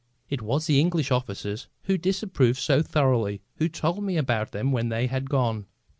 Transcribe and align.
It 0.31 0.41
was 0.41 0.65
the 0.65 0.79
English 0.79 1.11
officers 1.11 1.67
who 1.83 1.95
disapproved 1.95 2.57
so 2.57 2.81
thoroughly 2.81 3.43
who 3.57 3.69
told 3.69 4.03
me 4.03 4.17
about 4.17 4.51
them 4.51 4.71
when 4.71 4.89
they 4.89 5.05
had 5.05 5.29
gone. 5.29 5.67